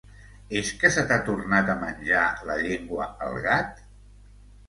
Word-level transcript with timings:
És 0.59 0.69
que 0.83 0.89
se 0.95 1.01
t'ha 1.09 1.17
tornat 1.27 1.69
a 1.73 1.75
menjar 1.83 2.23
la 2.51 2.57
llengua 2.63 3.07
el 3.27 3.37
gat? 3.47 3.85